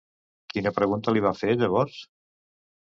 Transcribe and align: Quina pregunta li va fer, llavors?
Quina 0.53 0.71
pregunta 0.79 1.15
li 1.15 1.23
va 1.27 1.35
fer, 1.43 1.55
llavors? 1.63 2.03